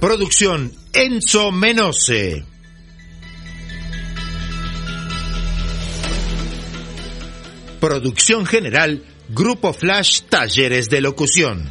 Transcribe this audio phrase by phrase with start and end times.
[0.00, 2.42] Producción Enzo Menose.
[7.78, 11.70] Producción general Grupo Flash Talleres de Locución.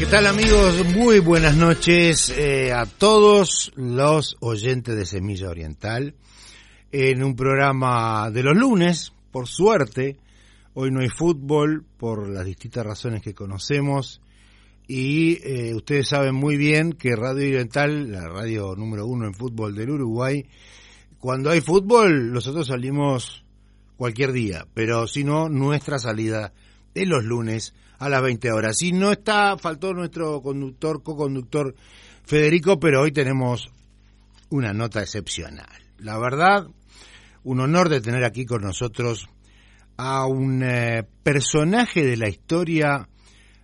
[0.00, 0.84] ¿Qué tal amigos?
[0.86, 6.16] Muy buenas noches eh, a todos los oyentes de Semilla Oriental.
[6.90, 10.16] En un programa de los lunes, por suerte,
[10.74, 14.20] hoy no hay fútbol por las distintas razones que conocemos
[14.86, 19.74] y eh, ustedes saben muy bien que Radio Oriental, la radio número uno en fútbol
[19.74, 20.46] del Uruguay,
[21.18, 23.44] cuando hay fútbol nosotros salimos
[23.96, 26.52] cualquier día, pero si no, nuestra salida
[26.92, 28.76] es los lunes a las 20 horas.
[28.76, 31.74] Si no está, faltó nuestro conductor, co-conductor
[32.24, 33.70] Federico, pero hoy tenemos
[34.50, 35.68] una nota excepcional.
[35.98, 36.66] La verdad,
[37.44, 39.28] un honor de tener aquí con nosotros
[39.96, 43.08] a un eh, personaje de la historia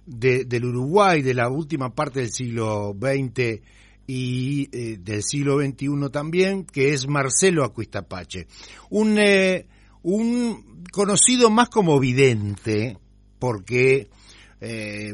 [0.07, 3.61] del Uruguay de la última parte del siglo XX
[4.07, 8.49] y eh, del siglo XXI también, que es Marcelo Acuistapache.
[8.91, 9.67] Un, eh,
[10.03, 12.99] un conocido más como vidente,
[13.39, 14.11] porque,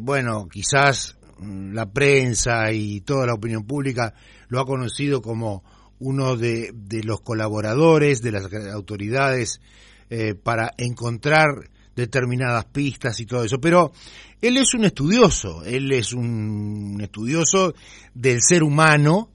[0.00, 4.14] bueno, quizás mm, la prensa y toda la opinión pública
[4.48, 5.62] lo ha conocido como
[5.98, 9.60] uno de, de los colaboradores de las autoridades
[10.10, 13.58] eh, para encontrar determinadas pistas y todo eso.
[13.58, 13.92] Pero
[14.40, 17.74] él es un estudioso, él es un estudioso
[18.14, 19.30] del ser humano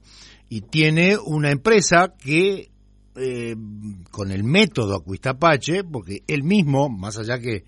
[0.48, 2.70] y tiene una empresa que
[3.14, 3.56] eh,
[4.10, 7.64] con el método Acuistapache, porque él mismo, más allá que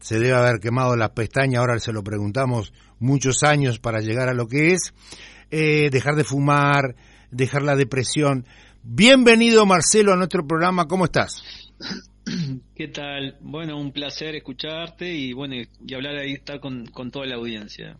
[0.00, 4.34] se debe haber quemado las pestañas, ahora se lo preguntamos muchos años para llegar a
[4.34, 4.92] lo que es,
[5.50, 6.96] eh, dejar de fumar,
[7.30, 8.44] dejar la depresión.
[8.82, 11.44] Bienvenido Marcelo a nuestro programa, ¿cómo estás?
[12.74, 13.36] ¿Qué tal?
[13.40, 17.98] Bueno, un placer escucharte y bueno, y hablar ahí está con, toda la audiencia.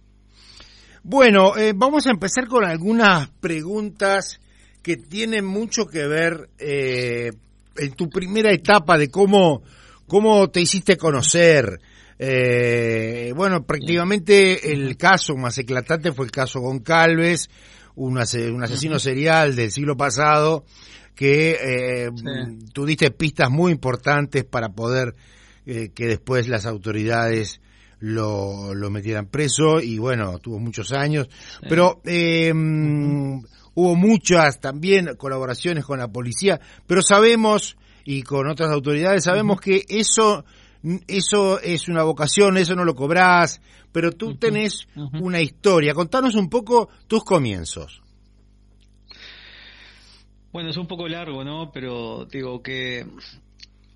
[1.02, 4.40] Bueno, eh, vamos a empezar con algunas preguntas
[4.82, 7.32] que tienen mucho que ver eh,
[7.76, 9.62] en tu primera etapa de cómo,
[10.06, 11.78] cómo te hiciste conocer.
[12.18, 17.50] Eh, bueno, prácticamente el caso más eclatante fue el caso Goncalves,
[17.96, 20.64] un, un asesino serial del siglo pasado
[21.14, 22.10] que eh,
[22.72, 25.14] tú diste pistas muy importantes para poder
[25.66, 27.60] eh, que después las autoridades
[28.00, 31.28] lo, lo metieran preso y bueno, tuvo muchos años,
[31.68, 39.24] pero eh, hubo muchas también colaboraciones con la policía, pero sabemos y con otras autoridades
[39.24, 40.44] sabemos que eso
[41.06, 43.60] eso es una vocación, eso no lo cobrás,
[43.92, 44.86] pero tú tenés
[45.20, 45.94] una historia.
[45.94, 48.02] Contanos un poco tus comienzos.
[50.52, 51.70] Bueno, es un poco largo, ¿no?
[51.72, 53.06] Pero digo que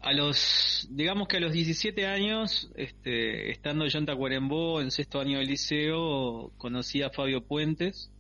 [0.01, 5.21] a los, digamos que a los 17 años, este, estando yo en Tacuarembó, en sexto
[5.21, 8.11] año del liceo, conocí a Fabio Puentes,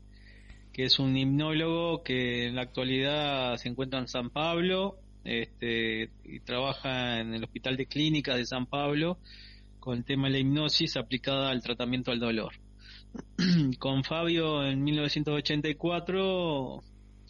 [0.72, 6.40] que es un hipnólogo que en la actualidad se encuentra en San Pablo, este, y
[6.40, 9.18] trabaja en el Hospital de Clínicas de San Pablo
[9.80, 12.52] con el tema de la hipnosis aplicada al tratamiento al dolor.
[13.78, 16.82] con Fabio en 1984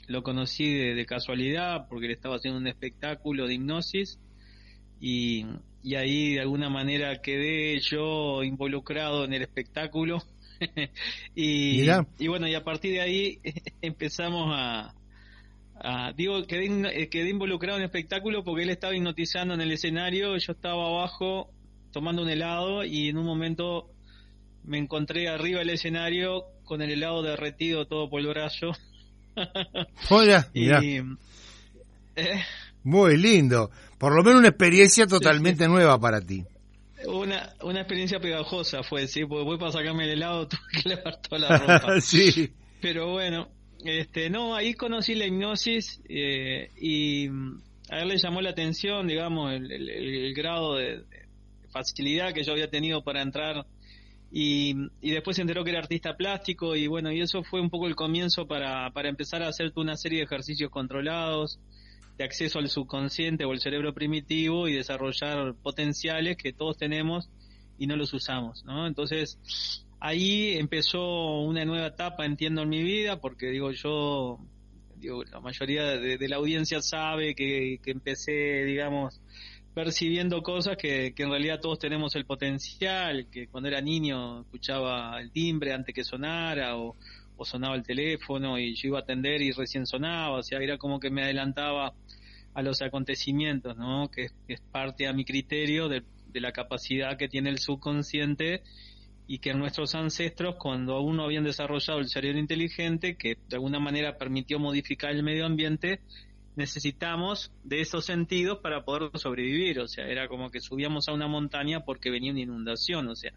[0.09, 4.19] lo conocí de, casualidad porque le estaba haciendo un espectáculo de hipnosis
[5.01, 5.45] y,
[5.97, 10.23] ahí de alguna manera quedé yo involucrado en el espectáculo
[11.35, 13.41] y, y, bueno y a partir de ahí
[13.83, 14.95] empezamos a,
[16.17, 20.53] digo quedé, quedé involucrado en el espectáculo porque él estaba hipnotizando en el escenario yo
[20.53, 21.51] estaba abajo
[21.93, 23.91] tomando un helado y en un momento
[24.65, 28.73] me encontré arriba del escenario con el helado derretido todo por el brazo
[30.11, 31.03] Hola, eh,
[32.83, 33.71] Muy lindo.
[33.99, 36.45] Por lo menos una experiencia totalmente nueva para ti.
[37.07, 41.21] Una, una experiencia pegajosa fue, sí, porque voy para sacarme el helado, tuve que lavar
[41.21, 42.01] toda la ropa.
[42.01, 42.51] sí.
[42.81, 43.49] Pero bueno,
[43.89, 47.29] este, no, ahí conocí la hipnosis eh, y
[47.91, 51.05] a él le llamó la atención, digamos, el, grado de,
[51.71, 53.67] facilidad que yo había tenido para entrar
[54.31, 57.87] y, después se enteró que era artista plástico y bueno, y eso fue un poco
[57.87, 61.59] el comienzo para, para empezar a hacer una serie de ejercicios controlados
[62.19, 67.29] de acceso al subconsciente o al cerebro primitivo y desarrollar potenciales que todos tenemos
[67.79, 68.87] y no los usamos, ¿no?
[68.87, 69.39] Entonces,
[70.01, 74.39] ahí empezó una nueva etapa, entiendo, en mi vida, porque digo, yo,
[74.97, 79.21] digo, la mayoría de, la audiencia sabe que, que, empecé, digamos,
[79.75, 85.21] percibiendo cosas que, que en realidad todos tenemos el potencial, que cuando era niño escuchaba
[85.21, 86.97] el timbre antes que sonara o,
[87.37, 90.79] o sonaba el teléfono y yo iba a atender y recién sonaba, o sea, era
[90.79, 91.93] como que me adelantaba
[92.55, 94.11] a los acontecimientos, ¿no?
[94.11, 98.63] Que, es parte a mi criterio de, de la capacidad que tiene el subconsciente
[99.27, 103.81] y que nuestros ancestros, cuando aún no habían desarrollado el cerebro inteligente, que de alguna
[103.81, 106.01] manera permitió modificar el medio ambiente,
[106.55, 109.81] necesitamos de esos sentidos para poder sobrevivir.
[109.81, 113.09] O sea, era como que subíamos a una montaña porque venía una inundación.
[113.09, 113.33] O sea,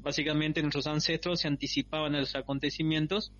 [0.00, 3.32] básicamente nuestros ancestros se anticipaban a los acontecimientos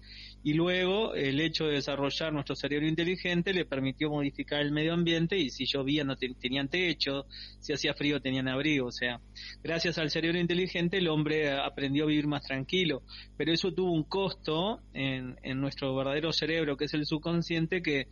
[0.42, 5.38] y luego el hecho de desarrollar nuestro cerebro inteligente le permitió modificar el medio ambiente
[5.38, 7.26] y si llovía no tenían techo,
[7.60, 9.20] si hacía frío tenían abrigo, o sea,
[9.62, 13.02] gracias al cerebro inteligente el hombre aprendió a vivir más tranquilo,
[13.36, 18.08] pero eso tuvo un costo en, en nuestro verdadero cerebro que es el subconsciente que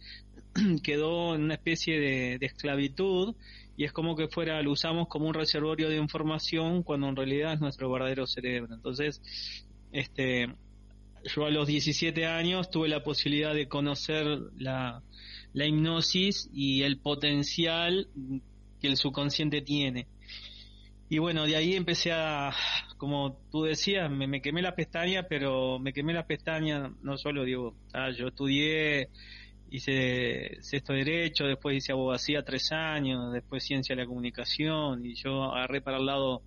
[0.83, 3.35] quedó en una especie de, de esclavitud
[3.77, 7.53] y es como que fuera, lo usamos como un reservorio de información cuando en realidad
[7.53, 8.75] es nuestro verdadero cerebro.
[8.75, 9.21] Entonces,
[9.93, 10.49] este,
[11.25, 14.27] yo a los 17 años tuve la posibilidad de conocer
[14.57, 15.03] la,
[15.53, 18.09] la hipnosis y el potencial
[18.81, 20.07] que el subconsciente tiene.
[21.09, 22.53] Y bueno, de ahí empecé a,
[22.97, 27.45] como tú decías, me, me quemé la pestaña, pero me quemé la pestaña, no solo
[27.45, 29.11] digo, ah, yo estudié
[29.71, 35.45] hice sexto derecho, después hice abogacía tres años, después ciencia de la comunicación y yo
[35.45, 36.43] agarré para el lado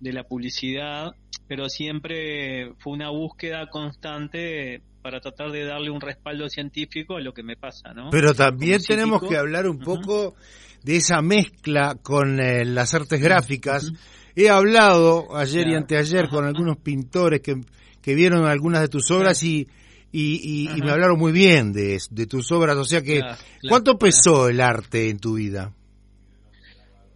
[0.00, 1.12] de la publicidad,
[1.46, 7.32] pero siempre fue una búsqueda constante para tratar de darle un respaldo científico a lo
[7.32, 8.10] que me pasa, ¿no?
[8.10, 10.34] Pero también tenemos que hablar un poco
[10.82, 13.92] de esa mezcla con eh, las artes gráficas.
[14.34, 17.60] He hablado ayer y anteayer con algunos pintores que,
[18.02, 19.66] que vieron algunas de tus obras y
[20.12, 23.22] y, me hablaron muy bien de, de tus obras, o sea que,
[23.68, 25.74] ¿cuánto pesó el arte en tu vida?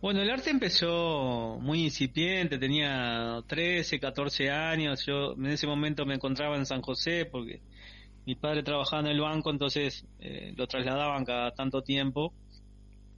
[0.02, 6.14] Bueno, el arte empezó muy incipiente, tenía 13, 14 años, yo en ese momento me
[6.14, 7.60] encontraba en San José porque
[8.26, 12.34] mi padre trabajaba en el banco, entonces eh, lo trasladaban cada tanto tiempo,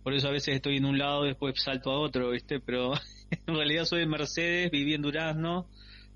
[0.03, 2.61] por eso a veces estoy en un lado, después salto a otro, ¿viste?
[2.61, 2.93] Pero
[3.47, 5.67] en realidad soy de Mercedes, viví en Durazno,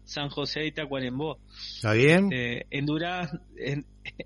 [0.09, 1.39] San José y Tacuarembó.
[1.77, 2.33] ¿Está bien?
[2.33, 3.41] Este, en, Durazno,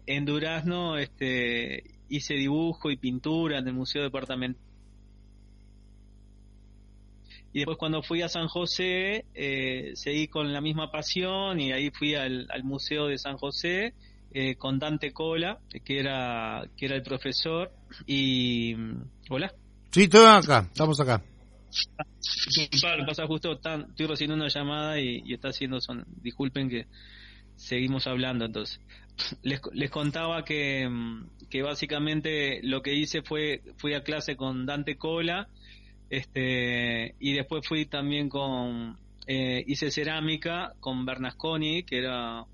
[0.07, 4.63] en, Durazno este, hice dibujo y pintura en el Museo Departamental.
[7.53, 11.91] Y después cuando fui a San José, eh, seguí con la misma pasión y ahí
[11.91, 13.93] fui al, Museo de San José
[14.33, 17.73] eh, con Dante Cola, que era, que era el profesor.
[18.07, 18.75] Y...
[19.29, 19.53] ¿Hola?
[19.91, 21.23] Sí, estoy acá, estamos acá
[23.07, 26.87] pasa justo, estoy recibiendo una llamada y, está haciendo son, disculpen que
[27.57, 28.81] seguimos hablando entonces.
[29.43, 30.89] Les, les contaba que,
[31.51, 35.49] que básicamente lo que hice fue, fui a clase con Dante Cola,
[36.09, 42.45] este, y después fui también con, eh, hice cerámica con Bernasconi, que era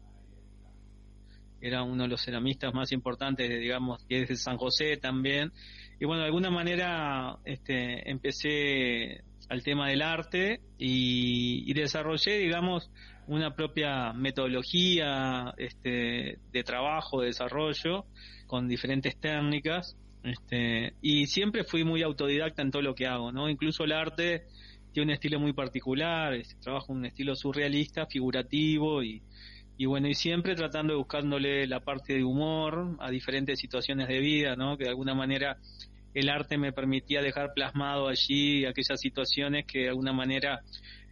[1.61, 5.53] era uno de los ceramistas más importantes, digamos, que es de San José también,
[6.01, 12.91] y bueno, de alguna manera este, empecé al tema del arte y, desarrollé, digamos,
[13.27, 18.05] una propia metodología este, de trabajo, de desarrollo,
[18.47, 19.97] con diferentes técnicas.
[20.23, 23.49] Este, y siempre fui muy autodidacta en todo lo que hago, ¿no?
[23.49, 24.45] Incluso el arte
[24.93, 29.23] tiene un estilo muy particular, este, trabajo un estilo surrealista, figurativo y,
[29.77, 34.19] y bueno, y siempre tratando de buscándole la parte de humor a diferentes situaciones de
[34.19, 34.77] vida, ¿no?
[34.77, 35.57] Que de alguna manera
[36.15, 40.63] el arte me permitía dejar plasmado allí aquellas situaciones que de alguna manera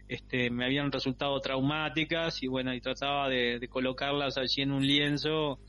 [0.07, 5.59] este, me habían resultado traumáticas y bueno, y trataba de, colocarlas allí en un lienzo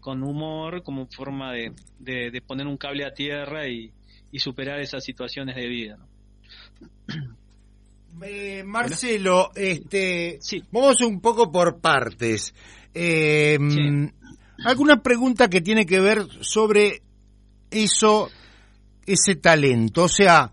[0.00, 3.92] con humor como forma de, de, poner un cable a tierra y,
[4.38, 5.98] superar esas situaciones de vida.
[8.22, 10.38] Eh, Marcelo, este,
[10.72, 12.54] vamos un poco por partes.
[12.94, 13.58] Eh,
[14.64, 17.02] ¿Alguna pregunta que tiene que ver sobre
[17.70, 18.30] eso
[19.06, 20.04] ese talento?
[20.04, 20.52] O sea,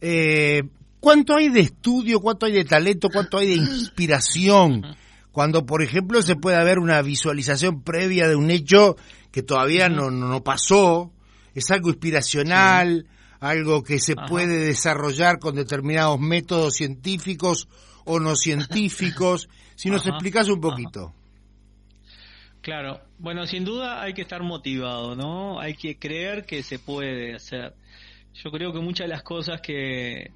[0.00, 0.62] eh,
[1.00, 4.84] ¿cuánto hay de estudio, cuánto hay de talento, cuánto hay de inspiración?
[5.32, 8.96] Cuando, por ejemplo, se puede haber una visualización previa de un hecho
[9.30, 11.12] que todavía no, no pasó,
[11.54, 13.06] es algo inspiracional,
[13.40, 17.68] algo que se puede desarrollar con determinados métodos científicos
[18.04, 19.48] o no científicos.
[19.76, 21.14] Si nos explicas un poquito.
[22.60, 25.60] Claro, bueno, sin duda hay que estar motivado, ¿no?
[25.60, 27.74] Hay que creer que se puede hacer.
[28.34, 30.32] Yo creo que muchas de las cosas que,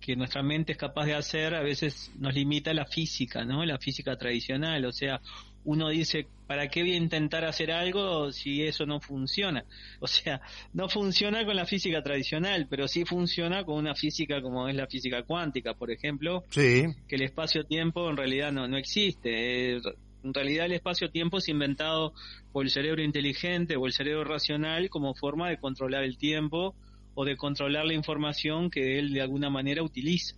[0.00, 3.64] que nuestra mente es capaz de hacer a veces nos limita la física, ¿no?
[3.64, 5.20] La física tradicional, o sea,
[5.64, 9.64] uno dice, ¿para qué voy a intentar hacer algo si eso no funciona?
[10.00, 10.40] O sea,
[10.72, 14.86] no funciona con la física tradicional, pero sí funciona con una física como es la
[14.86, 16.84] física cuántica, por ejemplo, sí.
[17.06, 19.80] que el espacio-tiempo en realidad no, no existe.
[20.24, 22.14] En realidad el espacio-tiempo es inventado
[22.52, 26.74] por el cerebro inteligente o el cerebro racional como forma de controlar el tiempo
[27.14, 30.36] o de controlar la información que él de alguna manera utiliza.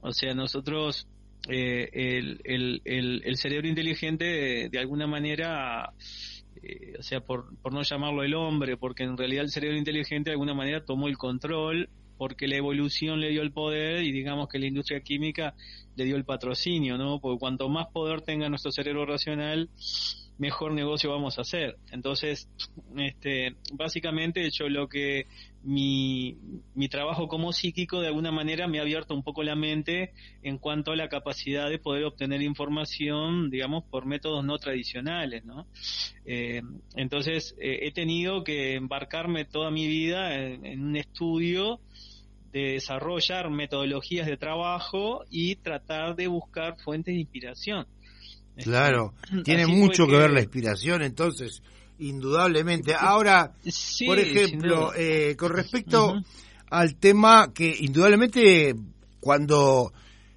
[0.00, 1.06] O sea, nosotros,
[1.48, 2.40] eh, el,
[2.84, 5.92] el, el, cerebro inteligente de, alguna manera,
[6.62, 10.30] eh, o sea, por, por no llamarlo el hombre, porque en realidad el cerebro inteligente
[10.30, 14.48] de alguna manera tomó el control porque la evolución le dio el poder y digamos
[14.48, 15.54] que la industria química
[15.96, 17.20] le dio el patrocinio, ¿no?
[17.20, 19.70] Porque cuanto más poder tenga nuestro cerebro racional,
[20.38, 21.76] mejor negocio vamos a hacer.
[21.90, 22.48] Entonces,
[22.96, 25.26] este, básicamente yo lo que
[25.64, 26.36] mi,
[26.74, 30.58] mi trabajo como psíquico de alguna manera me ha abierto un poco la mente en
[30.58, 35.66] cuanto a la capacidad de poder obtener información, digamos, por métodos no tradicionales, ¿no?
[36.24, 36.62] Eh,
[36.94, 41.80] entonces, eh, he tenido que embarcarme toda mi vida en un estudio
[42.52, 47.86] de desarrollar metodologías de trabajo y tratar de buscar fuentes de inspiración.
[48.56, 50.16] Claro, este, tiene mucho que...
[50.16, 51.62] ver la inspiración, entonces,
[51.98, 52.94] indudablemente.
[52.94, 53.52] Ahora,
[54.06, 56.14] por ejemplo, eh, con respecto
[56.70, 58.74] al tema que indudablemente
[59.20, 59.92] cuando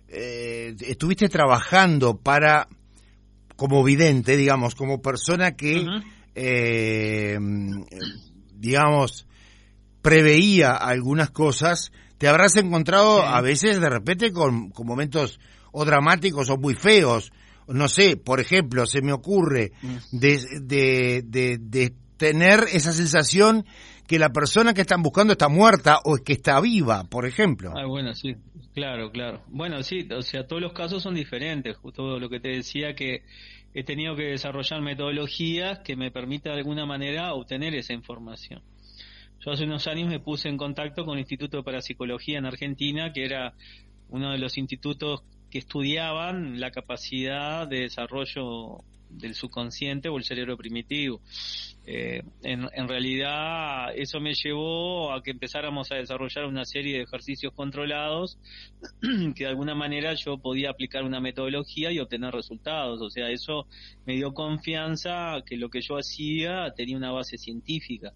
[0.07, 2.67] eh, estuviste trabajando para,
[3.55, 5.85] como vidente, digamos, como persona que,
[6.35, 7.37] eh,
[8.55, 9.25] digamos,
[10.01, 15.39] preveía algunas cosas, te habrás encontrado a veces de repente con, con momentos
[15.71, 17.31] o dramáticos o muy feos
[17.73, 19.71] no sé, por ejemplo, se me ocurre
[20.11, 23.65] de, de, de, tener esa sensación
[24.07, 27.73] que la persona que están buscando está muerta o que está viva, por ejemplo.
[27.75, 28.35] Ah, bueno, sí,
[28.73, 29.41] claro, claro.
[29.47, 33.23] Bueno, sí, o sea, todos los casos son diferentes, justo lo que te decía que
[33.73, 38.61] he tenido que desarrollar metodologías que me permitan de alguna manera obtener esa información.
[39.43, 43.11] Yo hace unos años me puse en contacto con el Instituto de Parapsicología en Argentina,
[43.11, 43.55] que era
[44.09, 50.57] uno de los institutos que estudiaban la capacidad de desarrollo del subconsciente o el cerebro
[50.57, 51.21] primitivo.
[51.87, 57.03] Eh, en, en, realidad eso me llevó a que empezáramos a desarrollar una serie de
[57.03, 58.37] ejercicios controlados
[59.35, 63.01] que de alguna manera yo podía aplicar una metodología y obtener resultados.
[63.01, 63.65] O sea, eso
[64.05, 68.13] me dio confianza que lo que yo hacía tenía una base científica.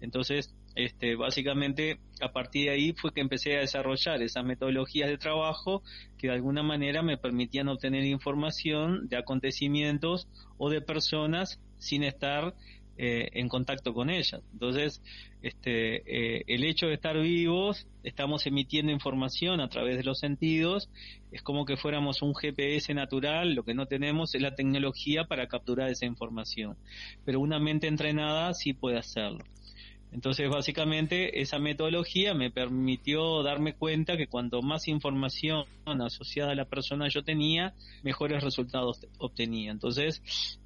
[0.00, 5.18] Entonces, este, básicamente a partir de ahí fue que empecé a desarrollar esas metodologías de
[5.18, 5.82] trabajo
[6.16, 12.54] que de alguna manera me permitían obtener información de acontecimientos o de personas sin estar
[12.96, 14.40] eh, en contacto con ellas.
[14.52, 15.02] Entonces,
[15.42, 15.96] este,
[16.38, 20.90] eh, el hecho de estar vivos, estamos emitiendo información a través de los sentidos,
[21.32, 25.48] es como que fuéramos un GPS natural, lo que no tenemos es la tecnología para
[25.48, 26.76] capturar esa información,
[27.24, 29.44] pero una mente entrenada sí puede hacerlo.
[30.10, 36.64] Entonces, básicamente, esa metodología me permitió darme cuenta que cuanto más información asociada a la
[36.64, 39.70] persona yo tenía, mejores resultados obtenía.
[39.70, 40.22] Entonces,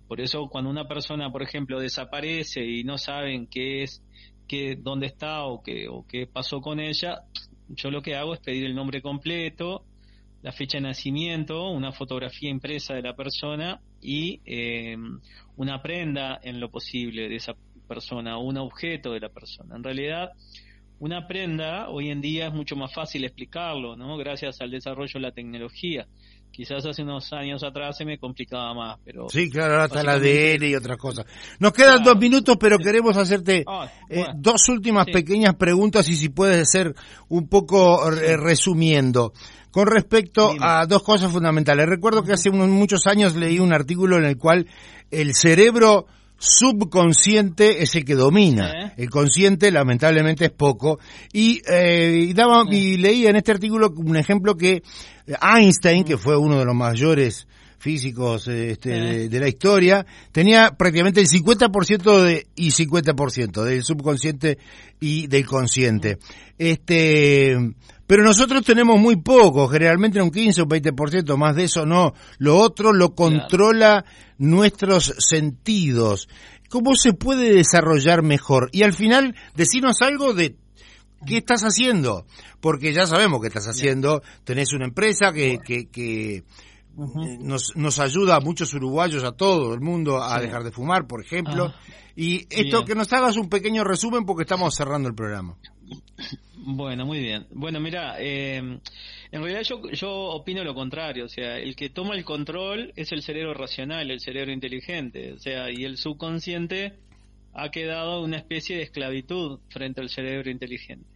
[0.07, 4.03] por eso cuando una persona, por ejemplo, desaparece y no saben qué es,
[4.47, 7.23] qué, dónde está o qué, o qué pasó con ella,
[7.69, 9.85] yo lo que hago es pedir el nombre completo,
[10.43, 14.97] la fecha de nacimiento, una fotografía impresa de la persona y eh,
[15.57, 19.77] una prenda en lo posible de esa persona o un objeto de la persona.
[19.77, 20.31] En realidad,
[20.99, 24.17] una prenda hoy en día es mucho más fácil explicarlo, ¿no?
[24.17, 26.07] Gracias al desarrollo de la tecnología.
[26.53, 29.29] Quizás hace unos años atrás se me complicaba más, pero...
[29.29, 31.25] Sí, claro, ahora está la ADN y otras cosas.
[31.59, 36.29] Nos quedan dos minutos, pero queremos hacerte ah, eh, dos últimas pequeñas preguntas y si
[36.29, 36.95] puedes ser
[37.29, 39.33] un poco resumiendo.
[39.73, 41.89] Con respecto a dos cosas fundamentales.
[41.89, 44.69] Recuerdo que hace unos, muchos años leí un artículo en el cual
[45.11, 46.07] el cerebro
[46.43, 48.93] subconsciente es el que domina.
[48.97, 50.99] El consciente, lamentablemente, es poco.
[51.33, 54.83] Y, eh, daba, y leía en este artículo un ejemplo que
[55.41, 57.47] Einstein, que fue uno de los mayores
[57.79, 64.59] físicos este, de, la historia, tenía prácticamente el 50% de, y 50% del subconsciente
[65.01, 66.19] y del consciente.
[66.59, 67.57] Este,
[68.13, 72.13] pero nosotros tenemos muy poco, generalmente un 15 o 20%, más de eso no.
[72.37, 74.05] Lo otro lo controla
[74.37, 76.29] nuestros sentidos.
[76.69, 78.69] ¿Cómo se puede desarrollar mejor?
[78.71, 80.57] Y al final, decirnos algo de
[81.27, 82.27] qué estás haciendo,
[82.61, 84.21] porque ya sabemos qué estás haciendo.
[84.45, 86.45] Tenés una empresa que, que, que
[87.41, 91.25] nos, nos ayuda a muchos uruguayos, a todo el mundo, a dejar de fumar, por
[91.25, 91.73] ejemplo.
[92.15, 95.57] y esto, que nos hagas un pequeño resumen porque estamos cerrando el programa.
[96.55, 97.47] Bueno, muy bien.
[97.51, 98.81] Bueno, mira, eh, en
[99.31, 101.25] realidad yo, yo opino lo contrario.
[101.25, 105.33] O sea, el que toma el control es el cerebro racional, el cerebro inteligente.
[105.33, 106.95] O sea, y el subconsciente
[107.53, 111.09] ha quedado una especie de esclavitud frente al cerebro inteligente.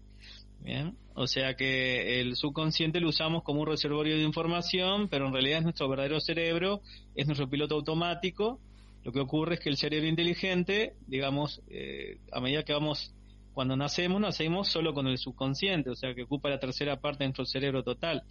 [0.63, 0.97] Bien.
[1.15, 5.59] O sea que el subconsciente lo usamos como un reservorio de información, pero en realidad
[5.59, 6.83] es nuestro verdadero cerebro,
[7.15, 8.61] es nuestro piloto automático.
[9.03, 13.15] Lo que ocurre es que el cerebro inteligente, digamos, eh, a medida que vamos
[13.57, 17.29] cuando nacemos, nacemos solo con el subconsciente, o sea, que ocupa la tercera parte de
[17.29, 18.23] nuestro cerebro total.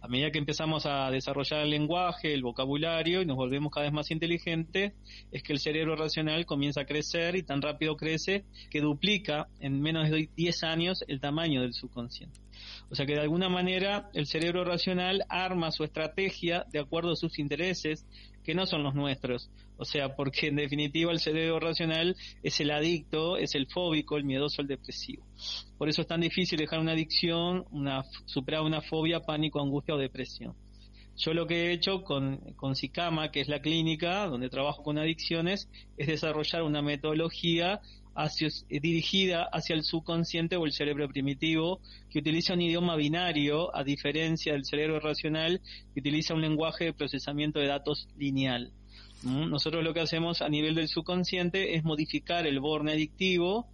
[0.00, 3.92] A medida que empezamos a desarrollar el lenguaje, el vocabulario y nos volvemos cada vez
[3.92, 4.92] más inteligentes,
[5.30, 9.80] es que el cerebro racional comienza a crecer y tan rápido crece que duplica en
[9.80, 12.40] menos de 10 años el tamaño del subconsciente.
[12.90, 17.16] O sea que de alguna manera el cerebro racional arma su estrategia de acuerdo a
[17.16, 18.04] sus intereses,
[18.44, 19.50] que no son los nuestros.
[19.76, 24.24] O sea, porque en definitiva el cerebro racional es el adicto, es el fóbico, el
[24.24, 25.26] miedoso, el depresivo.
[25.78, 29.98] Por eso es tan difícil dejar una adicción, una, superar una fobia, pánico, angustia o
[29.98, 30.54] depresión.
[31.16, 34.98] Yo lo que he hecho con, con SICAMA, que es la clínica donde trabajo con
[34.98, 37.80] adicciones, es desarrollar una metodología
[38.14, 43.84] hacia, dirigida hacia el subconsciente o el cerebro primitivo, que utiliza un idioma binario, a
[43.84, 45.60] diferencia del cerebro racional,
[45.94, 48.72] que utiliza un lenguaje de procesamiento de datos lineal.
[49.22, 49.50] ¿Mm?
[49.50, 53.66] Nosotros lo que hacemos a nivel del subconsciente es modificar el borne adictivo,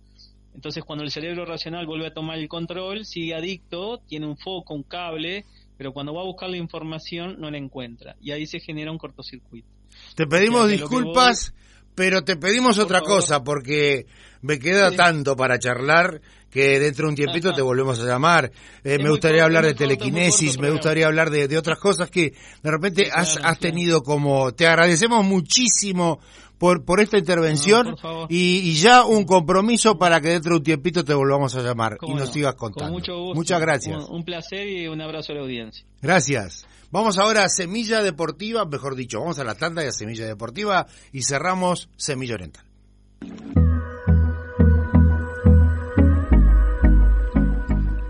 [0.55, 4.75] entonces cuando el cerebro racional vuelve a tomar el control, sigue adicto, tiene un foco,
[4.75, 5.45] un cable,
[5.77, 8.99] pero cuando va a buscar la información no la encuentra y ahí se genera un
[8.99, 9.69] cortocircuito.
[10.15, 11.55] Te pedimos disculpas,
[11.99, 14.07] pero te pedimos otra cosa porque
[14.43, 18.53] me queda tanto para charlar que dentro de un tiempito te volvemos a llamar.
[18.85, 23.11] Eh, me gustaría hablar de telequinesis, me gustaría hablar de, otras cosas que de repente
[23.13, 24.53] has, has tenido como...
[24.53, 26.21] Te agradecemos muchísimo
[26.57, 27.97] por, por esta intervención
[28.29, 32.15] y, ya un compromiso para que dentro de un tiempito te volvamos a llamar y
[32.15, 32.97] nos sigas contando.
[33.35, 34.07] Muchas gracias.
[34.09, 35.85] Un, placer y un abrazo a la audiencia.
[36.01, 36.65] Gracias.
[36.91, 41.23] Vamos ahora a Semilla Deportiva, mejor dicho, vamos a la tanda de Semilla Deportiva y
[41.23, 42.65] cerramos Semilla Oriental.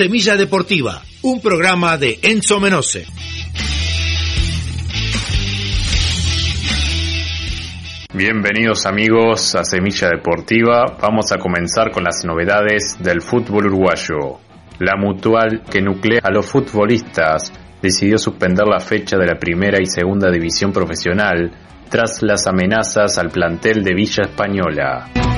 [0.00, 3.04] Semilla Deportiva, un programa de Enzo Menose.
[8.14, 10.96] Bienvenidos amigos a Semilla Deportiva.
[11.02, 14.40] Vamos a comenzar con las novedades del fútbol uruguayo.
[14.78, 19.84] La mutual que nuclea a los futbolistas decidió suspender la fecha de la primera y
[19.84, 21.50] segunda división profesional
[21.90, 25.29] tras las amenazas al plantel de Villa Española.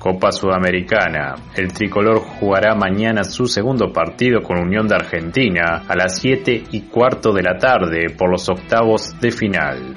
[0.00, 1.34] Copa Sudamericana.
[1.54, 6.80] El tricolor jugará mañana su segundo partido con Unión de Argentina a las 7 y
[6.88, 9.96] cuarto de la tarde por los octavos de final.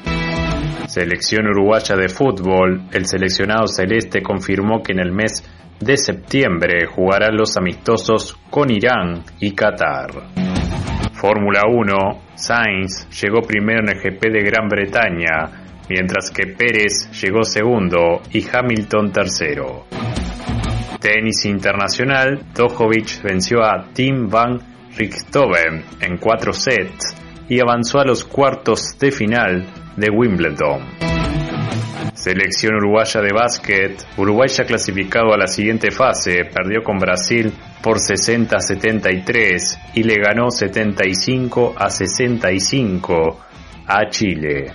[0.88, 2.84] Selección uruguaya de fútbol.
[2.92, 5.42] El seleccionado celeste confirmó que en el mes
[5.80, 10.12] de septiembre jugará los amistosos con Irán y Qatar.
[11.14, 11.96] Fórmula 1.
[12.36, 18.46] Sainz llegó primero en el GP de Gran Bretaña mientras que Pérez llegó segundo y
[18.48, 19.86] Hamilton tercero.
[21.00, 24.60] Tenis internacional, Djokovic venció a Tim van
[24.96, 27.16] Richthofen en cuatro sets
[27.50, 29.66] y avanzó a los cuartos de final
[29.98, 30.82] de Wimbledon.
[32.14, 34.06] Selección uruguaya de básquet.
[34.18, 40.04] Uruguay ya clasificado a la siguiente fase, perdió con Brasil por 60 a 73 y
[40.04, 43.40] le ganó 75 a 65
[43.88, 44.72] a Chile.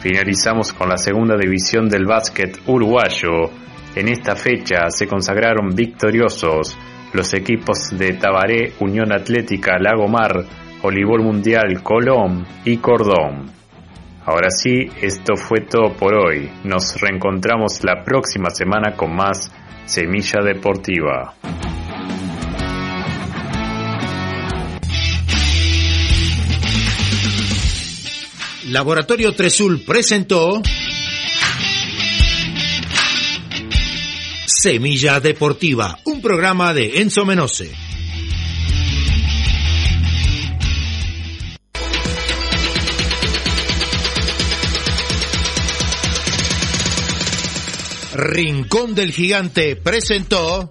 [0.00, 3.50] Finalizamos con la segunda división del básquet uruguayo.
[3.96, 6.78] En esta fecha se consagraron victoriosos
[7.12, 10.44] los equipos de Tabaré, Unión Atlética, Lagomar,
[10.82, 13.50] Olivor Mundial, Colón y Cordón.
[14.24, 16.50] Ahora sí, esto fue todo por hoy.
[16.64, 19.50] Nos reencontramos la próxima semana con más
[19.86, 21.34] Semilla Deportiva.
[28.70, 30.60] Laboratorio Tresul presentó
[34.46, 37.72] Semilla Deportiva, un programa de Enzo Menose.
[48.14, 50.70] Rincón del Gigante presentó